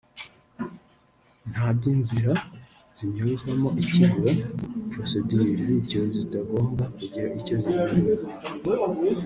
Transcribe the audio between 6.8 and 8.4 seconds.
kugira icyo zihindura